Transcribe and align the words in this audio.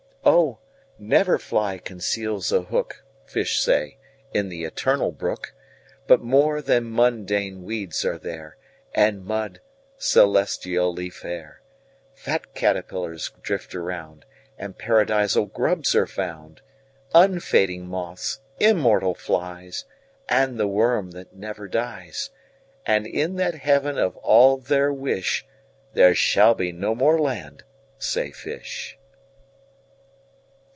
25Oh! 0.23 0.57
never 0.99 1.39
fly 1.39 1.79
conceals 1.79 2.51
a 2.51 2.61
hook,26Fish 2.61 3.55
say, 3.59 3.97
in 4.35 4.49
the 4.49 4.63
Eternal 4.65 5.11
Brook,27But 5.11 6.21
more 6.21 6.61
than 6.61 6.93
mundane 6.93 7.63
weeds 7.63 8.05
are 8.05 8.19
there,28And 8.19 9.23
mud, 9.23 9.61
celestially 9.97 11.09
fair;29Fat 11.09 12.43
caterpillars 12.53 13.31
drift 13.41 13.73
around,30And 13.73 14.77
Paradisal 14.77 15.47
grubs 15.47 15.95
are 15.95 16.05
found;31Unfading 16.05 17.85
moths, 17.87 18.41
immortal 18.59 19.15
flies,32And 19.15 20.57
the 20.57 20.67
worm 20.67 21.11
that 21.11 21.35
never 21.35 21.67
dies.33And 21.67 23.11
in 23.11 23.37
that 23.37 23.55
Heaven 23.55 23.97
of 23.97 24.15
all 24.17 24.57
their 24.57 24.93
wish,34There 24.93 26.15
shall 26.15 26.53
be 26.53 26.71
no 26.71 26.93
more 26.93 27.17
land, 27.19 27.63
say 27.97 28.29
fish. 28.31 28.99